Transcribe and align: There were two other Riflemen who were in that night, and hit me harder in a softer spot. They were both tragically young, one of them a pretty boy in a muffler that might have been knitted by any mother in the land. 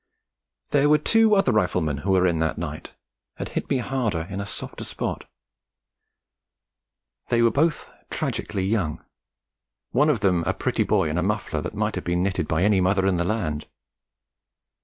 There 0.71 0.89
were 0.89 0.97
two 0.97 1.35
other 1.35 1.51
Riflemen 1.51 1.97
who 1.99 2.09
were 2.13 2.25
in 2.25 2.39
that 2.39 2.57
night, 2.57 2.93
and 3.37 3.47
hit 3.47 3.69
me 3.69 3.77
harder 3.77 4.23
in 4.31 4.41
a 4.41 4.47
softer 4.47 4.83
spot. 4.83 5.25
They 7.27 7.43
were 7.43 7.51
both 7.51 7.91
tragically 8.09 8.63
young, 8.65 9.05
one 9.91 10.09
of 10.09 10.21
them 10.21 10.43
a 10.45 10.55
pretty 10.55 10.81
boy 10.81 11.11
in 11.11 11.19
a 11.19 11.21
muffler 11.21 11.61
that 11.61 11.75
might 11.75 11.93
have 11.93 12.03
been 12.03 12.23
knitted 12.23 12.47
by 12.47 12.63
any 12.63 12.81
mother 12.81 13.05
in 13.05 13.17
the 13.17 13.23
land. 13.23 13.67